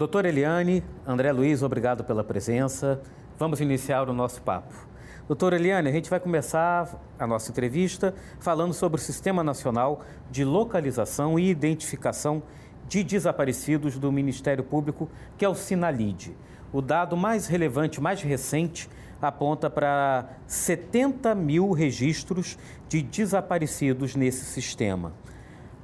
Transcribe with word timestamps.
Doutora 0.00 0.30
Eliane, 0.30 0.82
André 1.06 1.30
Luiz, 1.30 1.62
obrigado 1.62 2.02
pela 2.04 2.24
presença. 2.24 3.02
Vamos 3.38 3.60
iniciar 3.60 4.08
o 4.08 4.14
nosso 4.14 4.40
papo. 4.40 4.72
Doutora 5.28 5.56
Eliane, 5.56 5.90
a 5.90 5.92
gente 5.92 6.08
vai 6.08 6.18
começar 6.18 6.98
a 7.18 7.26
nossa 7.26 7.50
entrevista 7.50 8.14
falando 8.38 8.72
sobre 8.72 8.98
o 8.98 9.04
Sistema 9.04 9.44
Nacional 9.44 10.00
de 10.30 10.42
Localização 10.42 11.38
e 11.38 11.50
Identificação 11.50 12.42
de 12.88 13.04
Desaparecidos 13.04 13.98
do 13.98 14.10
Ministério 14.10 14.64
Público, 14.64 15.06
que 15.36 15.44
é 15.44 15.48
o 15.50 15.54
Sinalide. 15.54 16.34
O 16.72 16.80
dado 16.80 17.14
mais 17.14 17.46
relevante, 17.46 18.00
mais 18.00 18.22
recente, 18.22 18.88
aponta 19.20 19.68
para 19.68 20.30
70 20.46 21.34
mil 21.34 21.72
registros 21.72 22.56
de 22.88 23.02
desaparecidos 23.02 24.16
nesse 24.16 24.46
sistema. 24.46 25.12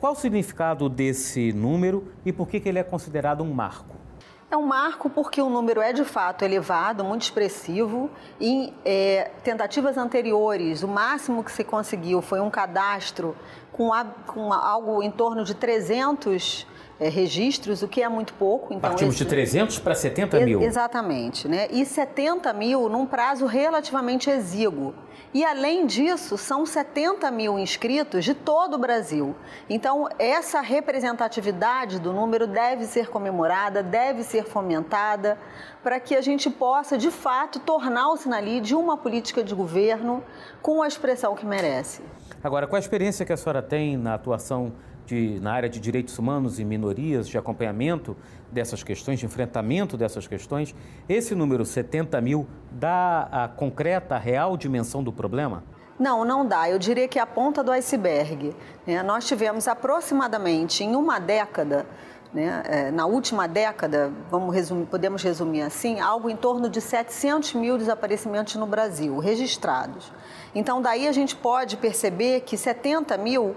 Qual 0.01 0.15
o 0.15 0.17
significado 0.17 0.89
desse 0.89 1.53
número 1.53 2.11
e 2.25 2.33
por 2.33 2.49
que 2.49 2.67
ele 2.67 2.79
é 2.79 2.83
considerado 2.83 3.45
um 3.45 3.53
marco? 3.53 4.06
É 4.49 4.57
um 4.57 4.63
marco 4.63 5.11
porque 5.11 5.43
o 5.43 5.51
número 5.51 5.81
é 5.81 5.93
de 5.93 6.05
fato 6.05 6.45
elevado, 6.45 7.03
muito 7.03 7.23
expressivo. 7.23 8.09
Em 8.41 8.73
é, 8.85 9.33
tentativas 9.43 9.99
anteriores, 9.99 10.85
o 10.85 10.89
máximo 10.89 11.43
que 11.43 11.51
se 11.51 11.65
conseguiu 11.65 12.23
foi 12.23 12.39
um 12.39 12.49
cadastro 12.49 13.37
com, 13.73 13.93
a, 13.93 14.05
com 14.05 14.53
algo 14.53 15.03
em 15.03 15.11
torno 15.11 15.43
de 15.43 15.53
300 15.53 16.65
é, 16.99 17.09
registros, 17.09 17.83
o 17.83 17.89
que 17.89 18.03
é 18.03 18.09
muito 18.09 18.35
pouco. 18.35 18.73
Então 18.73 18.91
Partimos 18.91 19.15
esse... 19.15 19.25
de 19.25 19.31
300 19.31 19.79
para 19.79 19.95
70 19.95 20.41
mil. 20.41 20.63
Exatamente, 20.63 21.47
né? 21.49 21.69
E 21.71 21.85
70 21.85 22.53
mil 22.53 22.89
num 22.89 23.07
prazo 23.07 23.47
relativamente 23.47 24.31
exíguo. 24.31 24.95
E 25.35 25.45
além 25.45 25.85
disso, 25.87 26.39
são 26.39 26.65
70 26.65 27.31
mil 27.31 27.59
inscritos 27.59 28.25
de 28.25 28.33
todo 28.33 28.75
o 28.75 28.79
Brasil. 28.79 29.35
Então, 29.69 30.09
essa 30.19 30.63
representatividade 30.63 31.99
do 31.99 32.13
número 32.13 32.47
deve 32.47 32.87
ser 32.87 33.11
comemorada, 33.11 33.83
deve 33.83 34.23
ser 34.23 34.45
fomentada, 34.45 35.39
para 35.83 36.01
que 36.01 36.15
a 36.15 36.23
gente 36.23 36.49
possa, 36.49 36.97
de 36.97 37.11
fato, 37.11 37.61
tornar 37.61 38.09
o 38.13 38.17
Sinalide 38.17 38.75
uma 38.75 38.97
política 38.97 39.45
de 39.45 39.55
governo 39.55 40.25
com 40.63 40.83
a 40.83 40.89
expressão 40.89 41.35
que 41.35 41.45
merece. 41.45 42.03
Agora, 42.43 42.67
com 42.67 42.77
a 42.77 42.79
experiência 42.79 43.27
que 43.27 43.33
a 43.33 43.37
senhora 43.37 43.61
tem 43.61 43.97
na 43.97 44.15
atuação 44.15 44.73
de, 45.07 45.39
na 45.41 45.53
área 45.53 45.69
de 45.69 45.81
direitos 45.81 46.19
humanos 46.19 46.59
e 46.59 46.65
minorias, 46.65 47.29
de 47.29 47.39
acompanhamento 47.39 48.17
dessas 48.51 48.83
questões, 48.83 49.21
de 49.21 49.27
enfrentamento 49.27 49.97
dessas 49.97 50.27
questões, 50.27 50.75
esse 51.09 51.35
número 51.35 51.65
70 51.65 52.21
mil 52.21 52.47
dá 52.71 53.29
a 53.31 53.49
concreta, 53.49 54.17
a 54.17 54.19
real 54.19 54.57
dimensão 54.57 55.03
do 55.03 55.13
problema? 55.13 55.63
Não, 55.99 56.25
não 56.25 56.45
dá. 56.45 56.69
Eu 56.69 56.79
diria 56.79 57.09
que 57.09 57.19
é 57.19 57.23
a 57.23 57.27
ponta 57.27 57.63
do 57.63 57.73
iceberg. 57.73 58.55
Né? 58.87 59.03
Nós 59.03 59.27
tivemos 59.27 59.67
aproximadamente 59.67 60.85
em 60.85 60.95
uma 60.95 61.19
década, 61.19 61.87
né? 62.35 62.63
é, 62.67 62.91
na 62.91 63.07
última 63.07 63.47
década, 63.47 64.13
vamos 64.31 64.55
resumir, 64.55 64.87
podemos 64.87 65.23
resumir 65.23 65.63
assim, 65.63 66.01
algo 66.01 66.29
em 66.29 66.37
torno 66.37 66.69
de 66.69 66.83
700 66.83 67.55
mil 67.55 67.79
desaparecimentos 67.79 68.57
no 68.57 68.67
Brasil, 68.67 69.19
registrados. 69.19 70.13
Então, 70.55 70.83
daí 70.83 71.09
a 71.09 71.13
gente 71.13 71.35
pode 71.35 71.79
perceber 71.79 72.41
que 72.41 72.59
70 72.59 73.17
mil 73.17 73.57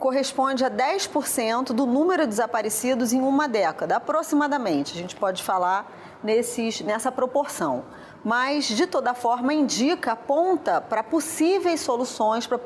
corresponde 0.00 0.64
a 0.64 0.70
10% 0.70 1.74
do 1.74 1.84
número 1.84 2.22
de 2.22 2.30
desaparecidos 2.30 3.12
em 3.12 3.20
uma 3.20 3.46
década, 3.46 3.96
aproximadamente. 3.96 4.94
A 4.94 4.96
gente 4.96 5.14
pode 5.14 5.42
falar 5.42 6.18
nesses, 6.24 6.80
nessa 6.80 7.12
proporção. 7.12 7.84
Mas, 8.24 8.64
de 8.64 8.86
toda 8.86 9.14
forma, 9.14 9.52
indica, 9.52 10.12
aponta 10.12 10.80
para 10.80 11.02
possíveis 11.02 11.80
soluções, 11.80 12.46
para 12.46 12.58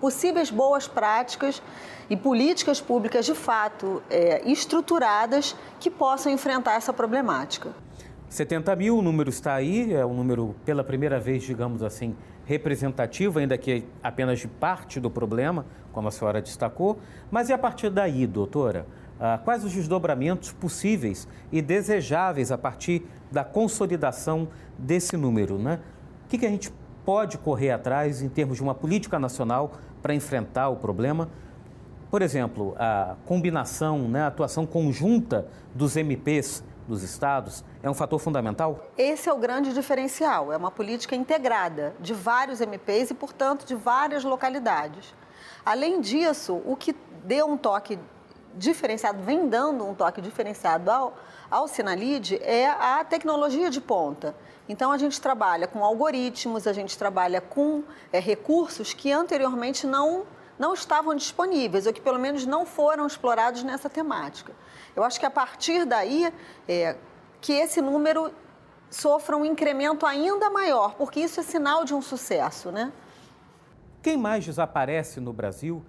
possíveis 0.00 0.50
boas 0.50 0.86
práticas 0.86 1.62
e 2.10 2.16
políticas 2.16 2.80
públicas 2.80 3.24
de 3.24 3.34
fato 3.34 4.02
é, 4.10 4.42
estruturadas 4.44 5.56
que 5.80 5.90
possam 5.90 6.30
enfrentar 6.30 6.74
essa 6.74 6.92
problemática. 6.92 7.70
70 8.28 8.74
mil, 8.76 8.98
o 8.98 9.02
número 9.02 9.28
está 9.28 9.54
aí, 9.54 9.92
é 9.92 10.04
um 10.04 10.14
número 10.14 10.54
pela 10.64 10.84
primeira 10.84 11.20
vez, 11.20 11.42
digamos 11.42 11.82
assim, 11.82 12.16
representativo, 12.46 13.38
ainda 13.38 13.56
que 13.56 13.84
apenas 14.02 14.40
de 14.40 14.48
parte 14.48 14.98
do 14.98 15.10
problema, 15.10 15.64
como 15.92 16.08
a 16.08 16.10
senhora 16.10 16.40
destacou. 16.40 16.98
Mas 17.30 17.48
e 17.48 17.52
a 17.52 17.58
partir 17.58 17.90
daí, 17.90 18.26
doutora? 18.26 18.86
Ah, 19.20 19.38
quais 19.42 19.64
os 19.64 19.72
desdobramentos 19.72 20.52
possíveis 20.52 21.28
e 21.52 21.62
desejáveis 21.62 22.50
a 22.50 22.58
partir 22.58 23.06
da 23.30 23.44
consolidação 23.44 24.48
desse 24.76 25.16
número? 25.16 25.58
Né? 25.58 25.78
O 26.24 26.28
que, 26.28 26.38
que 26.38 26.46
a 26.46 26.50
gente 26.50 26.72
pode 27.04 27.38
correr 27.38 27.70
atrás 27.70 28.22
em 28.22 28.28
termos 28.28 28.56
de 28.56 28.62
uma 28.62 28.74
política 28.74 29.18
nacional 29.18 29.74
para 30.02 30.14
enfrentar 30.14 30.70
o 30.70 30.76
problema? 30.76 31.28
Por 32.10 32.20
exemplo, 32.20 32.74
a 32.78 33.14
combinação, 33.24 34.08
né, 34.08 34.22
a 34.22 34.26
atuação 34.26 34.66
conjunta 34.66 35.46
dos 35.74 35.96
MPs 35.96 36.64
dos 36.92 37.02
estados 37.02 37.64
é 37.82 37.88
um 37.88 37.94
fator 37.94 38.18
fundamental? 38.18 38.86
Esse 38.98 39.28
é 39.28 39.32
o 39.32 39.38
grande 39.38 39.72
diferencial. 39.72 40.52
É 40.52 40.56
uma 40.56 40.70
política 40.70 41.16
integrada 41.16 41.94
de 41.98 42.12
vários 42.12 42.60
MPs 42.60 43.10
e, 43.10 43.14
portanto, 43.14 43.64
de 43.64 43.74
várias 43.74 44.22
localidades. 44.24 45.14
Além 45.64 46.00
disso, 46.00 46.60
o 46.66 46.76
que 46.76 46.94
deu 47.24 47.46
um 47.46 47.56
toque 47.56 47.98
diferenciado, 48.54 49.22
vem 49.22 49.48
dando 49.48 49.86
um 49.86 49.94
toque 49.94 50.20
diferenciado 50.20 50.90
ao, 50.90 51.16
ao 51.50 51.66
Sinalide 51.66 52.36
é 52.42 52.68
a 52.68 53.02
tecnologia 53.02 53.70
de 53.70 53.80
ponta. 53.80 54.36
Então, 54.68 54.92
a 54.92 54.98
gente 54.98 55.18
trabalha 55.18 55.66
com 55.66 55.82
algoritmos, 55.82 56.66
a 56.66 56.74
gente 56.74 56.98
trabalha 56.98 57.40
com 57.40 57.82
é, 58.12 58.20
recursos 58.20 58.92
que 58.92 59.10
anteriormente 59.10 59.86
não, 59.86 60.24
não 60.62 60.74
estavam 60.74 61.12
disponíveis, 61.16 61.86
ou 61.88 61.92
que 61.92 62.00
pelo 62.00 62.20
menos 62.20 62.46
não 62.46 62.64
foram 62.64 63.04
explorados 63.04 63.64
nessa 63.64 63.90
temática. 63.90 64.52
Eu 64.94 65.02
acho 65.02 65.18
que 65.18 65.26
a 65.26 65.30
partir 65.30 65.84
daí, 65.84 66.32
é, 66.68 66.96
que 67.40 67.52
esse 67.52 67.80
número 67.82 68.30
sofra 68.88 69.36
um 69.36 69.44
incremento 69.44 70.06
ainda 70.06 70.48
maior, 70.50 70.94
porque 70.94 71.18
isso 71.18 71.40
é 71.40 71.42
sinal 71.42 71.84
de 71.84 71.92
um 71.92 72.00
sucesso, 72.00 72.70
né? 72.70 72.92
Quem 74.00 74.16
mais 74.16 74.44
desaparece 74.44 75.18
no 75.18 75.32
Brasil? 75.32 75.82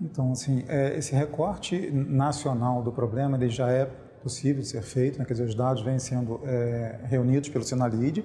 Então, 0.00 0.32
assim, 0.32 0.64
é, 0.66 0.98
esse 0.98 1.14
recorte 1.14 1.88
nacional 1.92 2.82
do 2.82 2.90
problema 2.90 3.36
ele 3.36 3.48
já 3.48 3.70
é 3.70 3.84
possível 4.20 4.62
de 4.62 4.68
ser 4.68 4.82
feito, 4.82 5.18
né? 5.20 5.24
quer 5.24 5.34
dizer, 5.34 5.44
os 5.44 5.54
dados 5.54 5.82
vêm 5.82 6.00
sendo 6.00 6.40
é, 6.44 6.98
reunidos 7.04 7.48
pelo 7.50 7.64
Sinalide. 7.64 8.24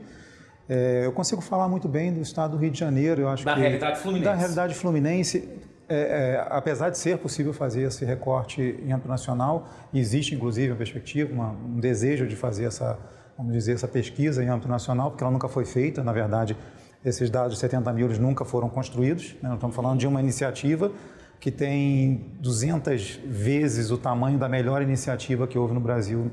É, 0.69 1.05
eu 1.05 1.13
consigo 1.13 1.41
falar 1.41 1.67
muito 1.69 1.87
bem 1.87 2.13
do 2.13 2.19
estado 2.19 2.51
do 2.51 2.57
Rio 2.57 2.69
de 2.69 2.79
Janeiro, 2.79 3.21
eu 3.21 3.29
acho 3.29 3.45
da 3.45 3.53
que... 3.53 3.59
realidade 3.61 3.99
fluminense. 3.99 4.25
Da 4.25 4.33
realidade 4.33 4.75
fluminense, 4.75 5.49
é, 5.89 5.95
é, 5.95 6.47
apesar 6.49 6.89
de 6.89 6.97
ser 6.97 7.17
possível 7.17 7.53
fazer 7.53 7.83
esse 7.83 8.03
recorte 8.03 8.61
em 8.61 8.91
âmbito 8.91 9.07
nacional, 9.07 9.67
existe 9.93 10.35
inclusive 10.35 10.71
uma 10.71 10.77
perspectiva, 10.77 11.31
uma, 11.33 11.51
um 11.51 11.79
desejo 11.79 12.27
de 12.27 12.35
fazer 12.35 12.65
essa, 12.65 12.99
vamos 13.37 13.53
dizer, 13.53 13.73
essa 13.73 13.87
pesquisa 13.87 14.43
em 14.43 14.49
âmbito 14.49 14.67
nacional, 14.67 15.11
porque 15.11 15.23
ela 15.23 15.31
nunca 15.31 15.47
foi 15.47 15.65
feita. 15.65 16.03
Na 16.03 16.11
verdade, 16.11 16.57
esses 17.05 17.29
dados 17.29 17.53
de 17.53 17.59
70 17.59 17.91
mil 17.93 18.09
nunca 18.19 18.43
foram 18.43 18.69
construídos. 18.69 19.35
Né? 19.41 19.49
Nós 19.49 19.55
estamos 19.55 19.75
falando 19.75 19.99
de 19.99 20.07
uma 20.07 20.19
iniciativa 20.19 20.91
que 21.39 21.51
tem 21.51 22.35
200 22.39 23.19
vezes 23.25 23.91
o 23.91 23.97
tamanho 23.97 24.37
da 24.37 24.49
melhor 24.49 24.81
iniciativa 24.81 25.47
que 25.47 25.57
houve 25.57 25.73
no 25.73 25.79
Brasil 25.79 26.31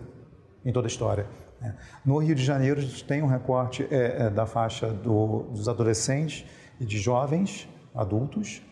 em 0.64 0.72
toda 0.72 0.86
a 0.86 0.88
história. 0.88 1.26
Né? 1.60 1.76
No 2.04 2.18
Rio 2.18 2.34
de 2.34 2.42
Janeiro, 2.42 2.80
a 2.80 2.82
gente 2.82 3.04
tem 3.04 3.22
um 3.22 3.26
recorte 3.26 3.86
é, 3.90 4.26
é, 4.26 4.30
da 4.30 4.46
faixa 4.46 4.88
do, 4.88 5.44
dos 5.50 5.68
adolescentes 5.68 6.44
e 6.80 6.84
de 6.84 6.98
jovens 6.98 7.68
adultos, 7.94 8.62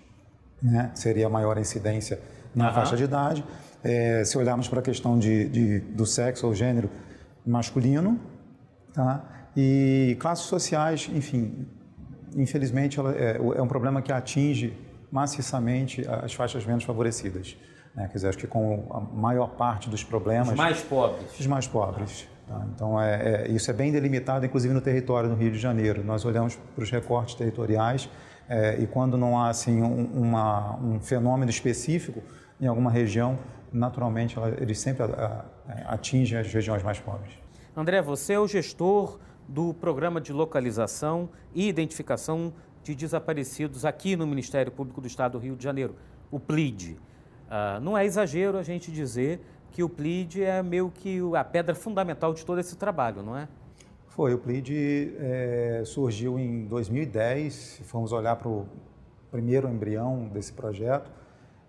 né? 0.63 0.91
seria 0.95 1.27
a 1.27 1.31
maior 1.31 1.59
incidência 1.59 2.21
na 2.55 2.69
uhum. 2.69 2.75
faixa 2.75 2.97
de 2.97 3.05
idade. 3.05 3.45
É, 3.83 4.23
se 4.25 4.39
olharmos 4.39 4.69
para 4.69 4.79
a 4.79 4.83
questão 4.83 5.19
de, 5.19 5.49
de, 5.49 5.81
do 5.81 6.07
sexo 6.07 6.47
ou 6.47 6.55
gênero 6.55 6.89
masculino, 7.45 8.21
tá? 8.95 9.25
e 9.57 10.17
classes 10.21 10.47
sociais, 10.47 11.11
enfim, 11.13 11.67
infelizmente 12.37 13.01
ela 13.01 13.13
é, 13.13 13.37
é 13.37 13.63
um 13.63 13.67
problema 13.67 14.01
que 14.01 14.13
atinge 14.13 14.73
maciçamente 15.11 16.07
as 16.09 16.33
faixas 16.33 16.65
menos 16.65 16.85
favorecidas. 16.85 17.57
Né? 17.95 18.07
Quer 18.07 18.15
dizer, 18.15 18.29
acho 18.29 18.39
que 18.39 18.47
com 18.47 18.87
a 18.91 19.01
maior 19.01 19.49
parte 19.49 19.91
dos 19.91 20.05
problemas... 20.05 20.49
Os 20.51 20.55
mais 20.55 20.81
pobres. 20.81 21.39
Os 21.39 21.47
mais 21.47 21.67
pobres. 21.67 22.29
Tá? 22.47 22.67
Então, 22.75 23.01
é, 23.01 23.45
é, 23.45 23.49
isso 23.51 23.71
é 23.71 23.75
bem 23.75 23.93
delimitado, 23.93 24.47
inclusive 24.47 24.73
no 24.73 24.81
território 24.81 25.29
do 25.29 25.35
Rio 25.35 25.51
de 25.51 25.59
Janeiro. 25.59 26.03
Nós 26.05 26.25
olhamos 26.25 26.57
para 26.75 26.83
os 26.83 26.91
recortes 26.91 27.35
territoriais 27.35 28.09
é, 28.49 28.81
e 28.81 28.87
quando 28.87 29.17
não 29.17 29.39
há 29.39 29.49
assim, 29.49 29.83
um, 29.83 30.05
uma, 30.13 30.77
um 30.77 31.01
fenômeno 31.01 31.51
específico 31.51 32.23
em 32.61 32.67
alguma 32.67 32.91
região, 32.91 33.39
naturalmente 33.73 34.37
ela, 34.37 34.55
eles 34.61 34.79
sempre 34.79 35.03
a, 35.05 35.45
a, 35.69 35.95
atingem 35.95 36.39
as 36.39 36.53
regiões 36.53 36.83
mais 36.83 37.01
pobres. 37.01 37.33
André, 37.77 38.03
você 38.03 38.35
é 38.35 38.39
o 38.39 38.47
gestor 38.47 39.19
do 39.49 39.73
Programa 39.75 40.21
de 40.21 40.33
Localização 40.33 41.29
e 41.55 41.69
Identificação 41.69 42.53
de 42.83 42.95
Desaparecidos 42.95 43.85
aqui 43.85 44.17
no 44.17 44.27
Ministério 44.27 44.73
Público 44.73 45.01
do 45.01 45.07
Estado 45.07 45.33
do 45.33 45.39
Rio 45.39 45.57
de 45.57 45.63
Janeiro, 45.63 45.97
o 46.31 46.39
PLID. 46.39 46.93
Uh, 46.93 47.81
não 47.81 47.97
é 47.97 48.05
exagero 48.05 48.59
a 48.59 48.63
gente 48.63 48.91
dizer 48.91 49.41
que 49.71 49.83
o 49.83 49.89
PLID 49.89 50.43
é 50.43 50.63
meio 50.63 50.91
que 50.91 51.21
a 51.37 51.45
pedra 51.45 51.75
fundamental 51.75 52.35
de 52.35 52.45
todo 52.45 52.59
esse 52.61 52.77
trabalho, 52.77 53.23
não 53.23 53.37
é? 53.37 53.49
Foi, 54.15 54.35
o 54.35 54.39
PLID 54.39 55.15
é, 55.19 55.83
surgiu 55.87 56.39
em 56.39 56.67
2010, 56.67 57.55
se 57.55 57.83
formos 57.83 58.13
olhar 58.13 58.37
para 58.37 58.47
o 58.47 58.67
primeiro 59.31 59.67
embrião 59.71 60.29
desse 60.29 60.53
projeto, 60.53 61.11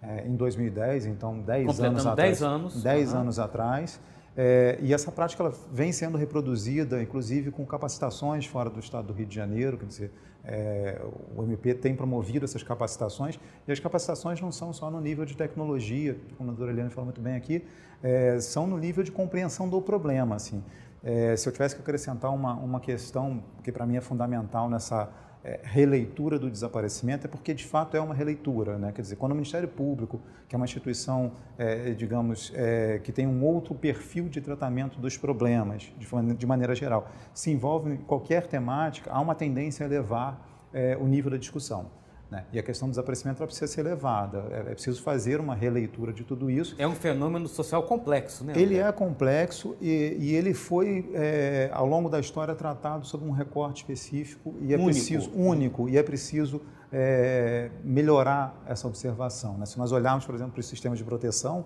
é, 0.01 0.27
em 0.27 0.35
2010, 0.35 1.05
então 1.05 1.39
10 1.39 1.79
anos 1.79 2.05
atrás. 2.05 2.39
10 2.39 2.43
anos. 2.43 2.83
10 2.83 3.13
uhum. 3.13 3.19
anos 3.21 3.39
atrás. 3.39 3.99
É, 4.35 4.77
e 4.81 4.93
essa 4.93 5.09
prática 5.09 5.41
ela 5.41 5.53
vem 5.71 5.93
sendo 5.93 6.17
reproduzida, 6.17 7.01
inclusive 7.01 7.49
com 7.49 7.65
capacitações 7.65 8.45
fora 8.45 8.69
do 8.69 8.81
estado 8.81 9.07
do 9.07 9.13
Rio 9.13 9.25
de 9.25 9.35
Janeiro, 9.35 9.77
quer 9.77 9.85
dizer, 9.85 10.11
é, 10.43 11.01
o 11.37 11.43
MP 11.43 11.73
tem 11.73 11.95
promovido 11.95 12.43
essas 12.43 12.61
capacitações, 12.61 13.39
e 13.65 13.71
as 13.71 13.79
capacitações 13.79 14.41
não 14.41 14.51
são 14.51 14.73
só 14.73 14.91
no 14.91 14.99
nível 14.99 15.23
de 15.23 15.37
tecnologia, 15.37 16.17
como 16.37 16.49
a 16.49 16.51
doutora 16.51 16.73
Eliane 16.73 16.89
falou 16.89 17.05
muito 17.05 17.21
bem 17.21 17.35
aqui, 17.35 17.63
é, 18.01 18.37
são 18.41 18.67
no 18.67 18.77
nível 18.77 19.01
de 19.01 19.13
compreensão 19.13 19.69
do 19.69 19.81
problema. 19.81 20.35
Assim. 20.35 20.61
É, 21.03 21.35
se 21.35 21.47
eu 21.47 21.51
tivesse 21.51 21.75
que 21.75 21.81
acrescentar 21.81 22.33
uma, 22.33 22.53
uma 22.53 22.79
questão 22.79 23.44
que 23.61 23.71
para 23.71 23.85
mim 23.85 23.97
é 23.97 24.01
fundamental 24.01 24.69
nessa 24.69 25.09
é, 25.44 25.59
releitura 25.61 26.39
do 26.39 26.50
desaparecimento 26.50 27.27
é 27.27 27.29
porque 27.29 27.53
de 27.53 27.65
fato 27.65 27.97
é 27.97 28.00
uma 28.00 28.15
releitura, 28.15 28.77
né? 28.77 28.91
Quer 28.94 29.01
dizer, 29.01 29.17
quando 29.17 29.33
o 29.33 29.35
Ministério 29.35 29.67
Público, 29.67 30.21
que 30.47 30.55
é 30.55 30.57
uma 30.57 30.65
instituição, 30.65 31.33
é, 31.57 31.91
digamos, 31.91 32.51
é, 32.55 33.01
que 33.03 33.11
tem 33.11 33.27
um 33.27 33.44
outro 33.44 33.75
perfil 33.75 34.29
de 34.29 34.39
tratamento 34.39 35.00
dos 35.00 35.17
problemas, 35.17 35.91
de, 35.97 36.35
de, 36.35 36.45
maneira 36.45 36.73
geral, 36.73 37.09
se 37.33 37.51
envolve 37.51 37.91
em 37.91 37.97
qualquer 37.97 38.47
temática, 38.47 39.11
há 39.11 39.19
uma 39.19 39.35
tendência 39.35 39.85
a 39.85 39.89
elevar 39.89 40.39
é, 40.73 40.97
o 40.97 41.05
nível 41.05 41.31
da 41.31 41.38
discussão. 41.38 41.88
Né? 42.33 42.45
E 42.51 42.57
a 42.57 42.63
questão 42.63 42.88
do 42.88 42.91
desaparecimento 42.91 43.45
precisa 43.45 43.68
ser 43.68 43.81
elevada. 43.81 44.47
É, 44.50 44.59
é, 44.71 44.74
preciso 44.74 45.03
fazer 45.03 45.39
uma 45.39 45.53
releitura 45.53 46.12
de 46.12 46.24
tudo 46.24 46.50
isso. 46.50 46.74
É 46.80 46.88
um 46.88 46.95
fenômeno 46.95 47.47
social 47.47 47.83
complexo, 47.83 48.44
né? 48.44 48.53
Ele 48.56 48.77
é 48.77 48.91
complexo 48.91 49.77
e, 49.80 50.18
e 50.19 50.33
ele 50.33 50.51
foi, 50.56 51.12
é, 51.13 51.69
ao 51.71 51.85
longo 51.85 52.09
da 52.09 52.19
história, 52.19 52.56
tratado 52.56 53.06
sob 53.06 53.24
um 53.24 53.30
recorte 53.30 53.83
específico 53.83 54.56
e 54.62 54.74
é 54.74 54.77
único. 54.77 54.85
preciso 54.85 55.31
único 55.35 55.88
e 55.88 55.95
é 55.95 56.01
preciso 56.01 56.59
é, 56.91 57.69
melhorar 57.83 58.59
essa 58.65 58.88
observação. 58.88 59.56
Né? 59.59 59.68
Se 59.68 59.77
nós 59.77 59.91
olharmos, 59.91 60.25
por 60.25 60.33
exemplo, 60.33 60.53
para 60.53 60.62
os 60.62 60.65
sistemas 60.65 60.97
de 60.97 61.03
proteção, 61.03 61.65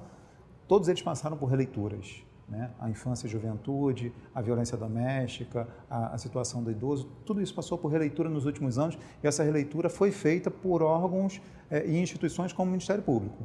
todos 0.67 0.89
eles 0.89 1.01
passaram 1.01 1.37
por 1.37 1.45
releituras 1.45 2.26
né? 2.47 2.69
a 2.79 2.89
infância 2.89 3.27
e 3.27 3.29
juventude, 3.29 4.13
a 4.33 4.41
violência 4.41 4.77
doméstica, 4.77 5.67
a, 5.89 6.13
a, 6.13 6.17
situação 6.17 6.63
do 6.63 6.71
idoso, 6.71 7.09
tudo 7.25 7.41
isso 7.41 7.53
passou 7.53 7.77
por 7.77 7.89
releitura 7.89 8.29
nos 8.29 8.45
últimos 8.45 8.79
anos 8.79 8.97
e 9.21 9.27
essa 9.27 9.43
releitura 9.43 9.89
foi 9.89 10.11
feita 10.11 10.49
por 10.49 10.81
órgãos 10.81 11.41
eh, 11.69 11.85
e 11.87 11.97
instituições 11.97 12.53
como 12.53 12.69
o 12.69 12.71
Ministério 12.71 13.03
Público. 13.03 13.43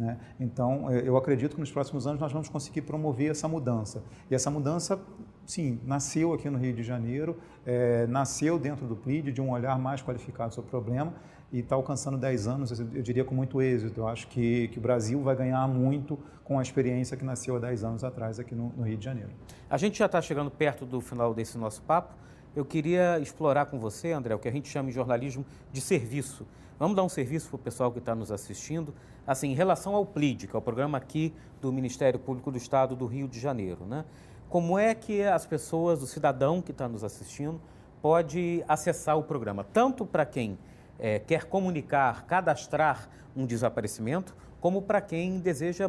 Né? 0.00 0.16
Então, 0.40 0.90
eh, 0.90 1.02
eu 1.04 1.14
acredito 1.14 1.56
que 1.56 1.60
nos 1.60 1.70
próximos 1.70 2.06
anos 2.06 2.18
nós 2.18 2.32
vamos 2.32 2.48
conseguir 2.48 2.80
promover 2.80 3.30
essa 3.30 3.46
mudança. 3.46 4.02
E 4.30 4.34
essa 4.34 4.50
mudança, 4.50 4.98
sim, 5.44 5.78
nasceu 5.84 6.32
aqui 6.32 6.48
no 6.48 6.56
Rio 6.56 6.72
de 6.72 6.82
Janeiro, 6.82 7.36
eh, 7.66 8.06
nasceu 8.08 8.58
dentro 8.58 8.86
do 8.86 8.96
PLID, 8.96 9.30
de 9.30 9.42
um 9.42 9.50
olhar 9.50 9.78
mais 9.78 10.00
qualificado 10.00 10.54
sobre 10.54 10.68
o 10.68 10.70
problema, 10.70 11.12
e 11.52 11.58
está 11.58 11.74
alcançando 11.74 12.16
10 12.16 12.46
anos, 12.46 12.80
eu 12.80 13.02
diria 13.02 13.24
com 13.26 13.34
muito 13.34 13.60
êxito. 13.60 14.00
Eu 14.00 14.08
acho 14.08 14.26
que, 14.28 14.68
que 14.68 14.78
o 14.78 14.80
Brasil 14.80 15.20
vai 15.20 15.36
ganhar 15.36 15.68
muito 15.68 16.18
com 16.44 16.58
a 16.58 16.62
experiência 16.62 17.14
que 17.14 17.24
nasceu 17.24 17.56
há 17.56 17.58
10 17.58 17.84
anos 17.84 18.02
atrás 18.02 18.40
aqui 18.40 18.54
no, 18.54 18.72
no 18.74 18.84
Rio 18.84 18.96
de 18.96 19.04
Janeiro. 19.04 19.30
A 19.68 19.76
gente 19.76 19.98
já 19.98 20.06
está 20.06 20.22
chegando 20.22 20.50
perto 20.50 20.86
do 20.86 21.02
final 21.02 21.34
desse 21.34 21.58
nosso 21.58 21.82
papo. 21.82 22.14
Eu 22.54 22.64
queria 22.64 23.20
explorar 23.20 23.66
com 23.66 23.78
você, 23.78 24.10
André, 24.10 24.34
o 24.34 24.38
que 24.38 24.48
a 24.48 24.50
gente 24.50 24.68
chama 24.68 24.88
em 24.88 24.92
jornalismo 24.92 25.46
de 25.72 25.80
serviço. 25.80 26.44
Vamos 26.80 26.96
dar 26.96 27.04
um 27.04 27.08
serviço 27.08 27.48
para 27.48 27.56
o 27.56 27.58
pessoal 27.58 27.92
que 27.92 28.00
está 28.00 28.12
nos 28.12 28.32
assistindo. 28.32 28.92
Assim, 29.24 29.52
em 29.52 29.54
relação 29.54 29.94
ao 29.94 30.04
PLID, 30.04 30.48
que 30.48 30.56
é 30.56 30.58
o 30.58 30.62
programa 30.62 30.98
aqui 30.98 31.32
do 31.60 31.72
Ministério 31.72 32.18
Público 32.18 32.50
do 32.50 32.58
Estado 32.58 32.96
do 32.96 33.06
Rio 33.06 33.28
de 33.28 33.38
Janeiro, 33.38 33.84
né? 33.86 34.04
Como 34.48 34.76
é 34.76 34.96
que 34.96 35.22
as 35.22 35.46
pessoas, 35.46 36.02
o 36.02 36.08
cidadão 36.08 36.60
que 36.60 36.72
está 36.72 36.88
nos 36.88 37.04
assistindo, 37.04 37.60
pode 38.02 38.64
acessar 38.66 39.16
o 39.16 39.22
programa? 39.22 39.62
Tanto 39.62 40.04
para 40.04 40.26
quem 40.26 40.58
é, 40.98 41.20
quer 41.20 41.44
comunicar, 41.44 42.26
cadastrar 42.26 43.08
um 43.36 43.46
desaparecimento, 43.46 44.34
como 44.60 44.82
para 44.82 45.00
quem 45.00 45.38
deseja 45.38 45.88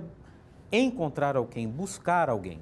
encontrar 0.71 1.35
alguém, 1.35 1.67
buscar 1.67 2.29
alguém. 2.29 2.59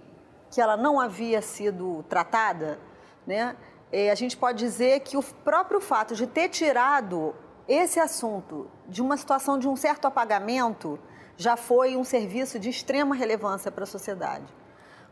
que 0.52 0.62
ela 0.62 0.78
não 0.78 1.00
havia 1.00 1.42
sido 1.42 2.04
tratada, 2.08 2.80
né? 3.26 3.56
É, 3.92 4.12
a 4.12 4.16
gente 4.16 4.36
pode 4.36 4.58
dizer 4.58 5.02
que 5.02 5.16
o 5.16 5.24
próprio 5.24 5.80
fato 5.80 6.16
de 6.16 6.28
ter 6.28 6.50
tirado 6.50 7.36
esse 7.68 8.00
assunto 8.00 8.68
de 8.88 9.02
uma 9.02 9.16
situação 9.16 9.58
de 9.58 9.68
um 9.68 9.76
certo 9.76 10.06
apagamento 10.06 11.00
já 11.38 11.56
foi 11.56 11.96
um 11.96 12.04
serviço 12.04 12.60
de 12.60 12.70
extrema 12.70 13.16
relevância 13.16 13.72
para 13.72 13.84
a 13.84 13.88
sociedade. 13.88 14.46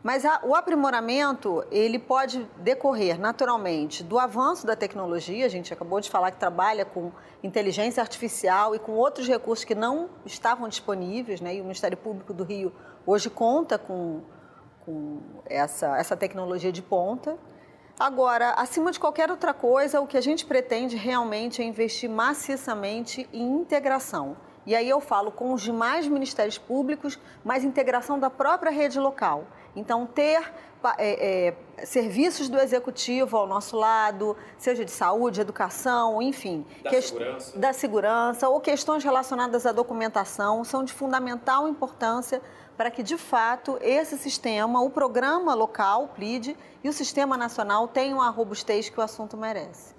Mas 0.04 0.22
a, 0.26 0.38
o 0.42 0.54
aprimoramento, 0.54 1.64
ele 1.70 1.98
pode 1.98 2.46
decorrer 2.58 3.18
naturalmente 3.18 4.04
do 4.04 4.18
avanço 4.18 4.66
da 4.66 4.76
tecnologia, 4.76 5.46
a 5.46 5.48
gente 5.48 5.72
acabou 5.72 5.98
de 5.98 6.10
falar 6.10 6.30
que 6.30 6.36
trabalha 6.36 6.84
com 6.84 7.10
inteligência 7.42 8.02
artificial 8.02 8.74
e 8.74 8.78
com 8.78 8.92
outros 8.92 9.26
recursos 9.26 9.64
que 9.64 9.74
não 9.74 10.10
estavam 10.26 10.68
disponíveis, 10.68 11.40
né? 11.40 11.54
e 11.54 11.60
o 11.62 11.64
Ministério 11.64 11.96
Público 11.96 12.34
do 12.34 12.44
Rio 12.44 12.70
hoje 13.06 13.30
conta 13.30 13.78
com, 13.78 14.20
com 14.84 15.22
essa, 15.46 15.96
essa 15.96 16.14
tecnologia 16.14 16.70
de 16.70 16.82
ponta. 16.82 17.38
Agora, 17.98 18.50
acima 18.58 18.92
de 18.92 19.00
qualquer 19.00 19.30
outra 19.30 19.54
coisa, 19.54 20.02
o 20.02 20.06
que 20.06 20.18
a 20.18 20.20
gente 20.20 20.44
pretende 20.44 20.96
realmente 20.96 21.62
é 21.62 21.64
investir 21.64 22.10
maciçamente 22.10 23.26
em 23.32 23.42
integração. 23.42 24.36
E 24.66 24.74
aí 24.74 24.88
eu 24.88 25.00
falo 25.00 25.30
com 25.30 25.52
os 25.52 25.62
demais 25.62 26.06
ministérios 26.06 26.58
públicos, 26.58 27.18
mas 27.42 27.64
integração 27.64 28.18
da 28.18 28.30
própria 28.30 28.70
rede 28.70 28.98
local. 28.98 29.46
Então, 29.76 30.06
ter 30.06 30.40
é, 30.98 31.48
é, 31.78 31.84
serviços 31.86 32.48
do 32.48 32.58
executivo 32.58 33.36
ao 33.36 33.46
nosso 33.46 33.76
lado, 33.76 34.36
seja 34.58 34.84
de 34.84 34.90
saúde, 34.90 35.40
educação, 35.40 36.20
enfim, 36.20 36.64
da, 36.82 37.00
segurança. 37.00 37.58
da 37.58 37.72
segurança, 37.72 38.48
ou 38.48 38.60
questões 38.60 39.02
relacionadas 39.02 39.64
à 39.66 39.72
documentação, 39.72 40.62
são 40.62 40.84
de 40.84 40.92
fundamental 40.92 41.66
importância 41.66 42.40
para 42.76 42.90
que, 42.90 43.02
de 43.02 43.16
fato, 43.16 43.78
esse 43.80 44.18
sistema, 44.18 44.82
o 44.82 44.90
programa 44.90 45.54
local, 45.54 46.04
o 46.04 46.08
PLID, 46.08 46.56
e 46.82 46.88
o 46.88 46.92
sistema 46.92 47.36
nacional 47.36 47.88
tenham 47.88 48.20
a 48.20 48.28
robustez 48.28 48.88
que 48.88 48.98
o 48.98 49.02
assunto 49.02 49.36
merece. 49.36 49.94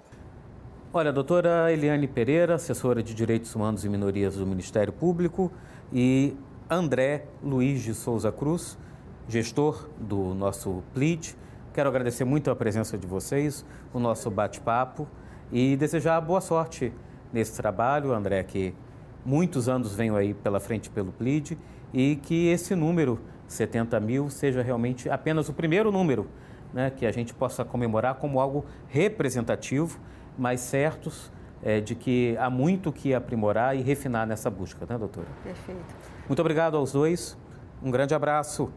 Olha, 0.92 1.12
doutora 1.12 1.72
Eliane 1.72 2.06
Pereira, 2.06 2.54
assessora 2.54 3.02
de 3.02 3.12
Direitos 3.12 3.54
Humanos 3.54 3.84
e 3.84 3.88
Minorias 3.88 4.36
do 4.36 4.46
Ministério 4.46 4.92
Público, 4.92 5.50
e 5.92 6.36
André 6.70 7.26
Luiz 7.42 7.82
de 7.82 7.94
Souza 7.94 8.30
Cruz, 8.30 8.78
gestor 9.28 9.88
do 9.98 10.34
nosso 10.34 10.82
PLID. 10.94 11.34
Quero 11.74 11.88
agradecer 11.88 12.24
muito 12.24 12.50
a 12.50 12.56
presença 12.56 12.96
de 12.96 13.06
vocês, 13.06 13.64
o 13.92 13.98
nosso 13.98 14.30
bate-papo 14.30 15.06
e 15.52 15.76
desejar 15.76 16.20
boa 16.20 16.40
sorte 16.40 16.92
nesse 17.32 17.56
trabalho, 17.56 18.12
André, 18.12 18.42
que 18.42 18.74
muitos 19.24 19.68
anos 19.68 19.94
venho 19.94 20.16
aí 20.16 20.32
pela 20.32 20.60
frente 20.60 20.88
pelo 20.88 21.12
PLID 21.12 21.58
e 21.92 22.16
que 22.16 22.48
esse 22.48 22.74
número, 22.74 23.20
70 23.46 23.98
mil, 24.00 24.30
seja 24.30 24.62
realmente 24.62 25.10
apenas 25.10 25.48
o 25.48 25.52
primeiro 25.52 25.90
número 25.90 26.28
né, 26.72 26.90
que 26.90 27.04
a 27.04 27.12
gente 27.12 27.34
possa 27.34 27.64
comemorar 27.64 28.16
como 28.16 28.40
algo 28.40 28.64
representativo, 28.88 29.98
mas 30.38 30.60
certos 30.60 31.32
é, 31.62 31.80
de 31.80 31.94
que 31.94 32.36
há 32.38 32.50
muito 32.50 32.92
que 32.92 33.14
aprimorar 33.14 33.76
e 33.76 33.82
refinar 33.82 34.26
nessa 34.26 34.50
busca, 34.50 34.86
né, 34.88 34.96
doutora? 34.98 35.26
Perfeito. 35.42 35.94
Muito 36.28 36.40
obrigado 36.40 36.76
aos 36.76 36.92
dois. 36.92 37.36
Um 37.82 37.90
grande 37.90 38.14
abraço. 38.14 38.70